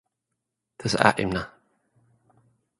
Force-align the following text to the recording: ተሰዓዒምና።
ተሰዓዒምና። 0.77 1.35